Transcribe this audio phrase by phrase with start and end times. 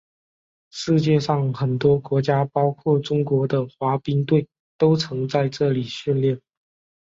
[0.71, 6.41] 世界上很多国家包括中国的滑冰队都曾在这里训练。